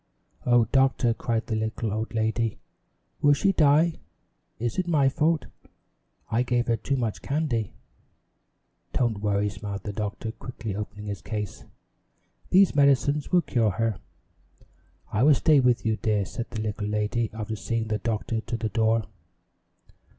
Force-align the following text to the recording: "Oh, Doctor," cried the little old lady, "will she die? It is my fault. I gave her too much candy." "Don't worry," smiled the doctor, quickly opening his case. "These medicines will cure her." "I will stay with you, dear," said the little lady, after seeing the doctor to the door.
"Oh, 0.47 0.65
Doctor," 0.71 1.13
cried 1.13 1.45
the 1.45 1.55
little 1.55 1.93
old 1.93 2.15
lady, 2.15 2.57
"will 3.21 3.33
she 3.33 3.51
die? 3.51 3.99
It 4.57 4.79
is 4.79 4.87
my 4.87 5.09
fault. 5.09 5.45
I 6.31 6.41
gave 6.41 6.65
her 6.65 6.75
too 6.75 6.97
much 6.97 7.21
candy." 7.21 7.75
"Don't 8.93 9.19
worry," 9.19 9.47
smiled 9.49 9.83
the 9.83 9.93
doctor, 9.93 10.31
quickly 10.31 10.75
opening 10.75 11.05
his 11.05 11.21
case. 11.21 11.65
"These 12.49 12.75
medicines 12.75 13.31
will 13.31 13.43
cure 13.43 13.69
her." 13.69 13.99
"I 15.13 15.21
will 15.21 15.35
stay 15.35 15.59
with 15.59 15.85
you, 15.85 15.97
dear," 15.97 16.25
said 16.25 16.49
the 16.49 16.63
little 16.63 16.87
lady, 16.87 17.29
after 17.31 17.55
seeing 17.55 17.89
the 17.89 17.99
doctor 17.99 18.41
to 18.41 18.57
the 18.57 18.69
door. 18.69 19.03